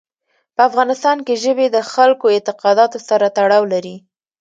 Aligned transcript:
په 0.55 0.61
افغانستان 0.69 1.17
کې 1.25 1.33
ژبې 1.43 1.67
د 1.71 1.77
خلکو 1.93 2.25
اعتقاداتو 2.35 2.97
سره 3.09 3.25
تړاو 3.37 3.63
لري. 3.73 3.95